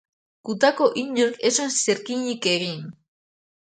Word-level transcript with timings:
Gutako 0.49 0.87
inork 1.03 1.39
ez 1.51 1.53
zuen 1.59 1.79
zirkinik 1.85 2.53
egin. 2.57 2.85